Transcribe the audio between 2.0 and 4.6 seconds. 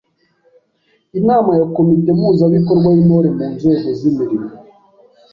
mpuzabikorwa y’Intore mu nzego z’imirimo